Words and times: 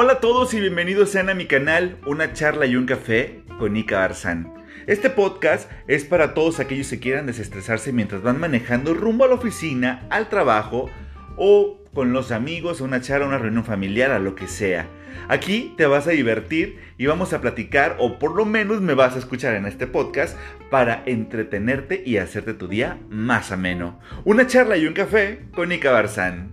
Hola 0.00 0.12
a 0.12 0.20
todos 0.20 0.54
y 0.54 0.60
bienvenidos 0.60 1.10
sean 1.10 1.28
a 1.28 1.34
mi 1.34 1.46
canal 1.46 1.98
Una 2.06 2.32
charla 2.32 2.66
y 2.66 2.76
un 2.76 2.86
café 2.86 3.42
con 3.58 3.72
Nika 3.72 3.98
Barzán. 3.98 4.54
Este 4.86 5.10
podcast 5.10 5.68
es 5.88 6.04
para 6.04 6.34
todos 6.34 6.60
aquellos 6.60 6.88
que 6.88 7.00
quieran 7.00 7.26
desestresarse 7.26 7.92
mientras 7.92 8.22
van 8.22 8.38
manejando 8.38 8.94
rumbo 8.94 9.24
a 9.24 9.26
la 9.26 9.34
oficina, 9.34 10.06
al 10.08 10.28
trabajo 10.28 10.88
o 11.36 11.82
con 11.92 12.12
los 12.12 12.30
amigos, 12.30 12.80
a 12.80 12.84
una 12.84 13.00
charla, 13.00 13.26
una 13.26 13.38
reunión 13.38 13.64
familiar, 13.64 14.12
a 14.12 14.20
lo 14.20 14.36
que 14.36 14.46
sea. 14.46 14.86
Aquí 15.26 15.74
te 15.76 15.86
vas 15.86 16.06
a 16.06 16.12
divertir 16.12 16.78
y 16.96 17.06
vamos 17.06 17.32
a 17.32 17.40
platicar, 17.40 17.96
o 17.98 18.20
por 18.20 18.36
lo 18.36 18.44
menos 18.44 18.80
me 18.80 18.94
vas 18.94 19.16
a 19.16 19.18
escuchar 19.18 19.56
en 19.56 19.66
este 19.66 19.88
podcast, 19.88 20.38
para 20.70 21.02
entretenerte 21.06 22.04
y 22.06 22.18
hacerte 22.18 22.54
tu 22.54 22.68
día 22.68 23.00
más 23.08 23.50
ameno. 23.50 23.98
Una 24.24 24.46
charla 24.46 24.76
y 24.76 24.86
un 24.86 24.94
café 24.94 25.40
con 25.52 25.70
Nika 25.70 25.90
Barzán. 25.90 26.52